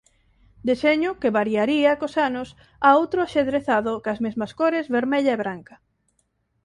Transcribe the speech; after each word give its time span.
Deseño 0.69 1.11
que 1.21 1.35
variaría 1.39 1.91
cos 1.99 2.13
anos 2.27 2.49
a 2.87 2.89
outro 2.99 3.19
axadrezado 3.21 3.91
cas 4.05 4.19
mesmas 4.25 4.51
cores 4.59 4.85
vermella 4.97 5.31
e 5.35 5.41
branca. 5.43 5.75